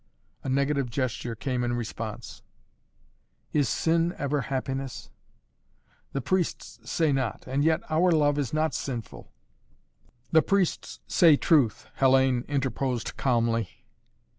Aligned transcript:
A 0.43 0.49
negative 0.49 0.89
gesture 0.89 1.35
came 1.35 1.63
in 1.63 1.73
response. 1.73 2.41
"Is 3.53 3.69
sin 3.69 4.15
ever 4.17 4.41
happiness?" 4.41 5.11
"The 6.13 6.21
priests 6.21 6.79
say 6.83 7.11
not! 7.13 7.43
And 7.45 7.63
yet 7.63 7.81
our 7.87 8.11
love 8.11 8.39
is 8.39 8.51
not 8.51 8.73
sinful" 8.73 9.31
"The 10.31 10.41
priests 10.41 11.01
say 11.05 11.35
truth." 11.37 11.85
Hellayne 11.99 12.47
interposed 12.47 13.15
calmly. 13.15 13.85